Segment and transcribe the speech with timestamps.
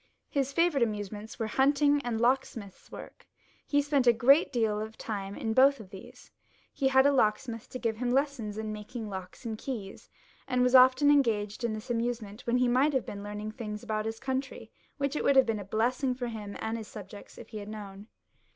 [0.31, 3.27] His favourite amusements were hunting and lock smith's work;
[3.67, 6.31] he spent a great deal of time in both of these.
[6.73, 10.09] He had a locksmith to giv% him lessons in making locks and keys,
[10.47, 12.47] and was often engaged in this amusement 378 LOUIS XVL [CH.
[12.47, 15.45] when he might have been learning things about his coon tiy, which it would have
[15.45, 18.07] been a blessing for him and his subjects if he had known.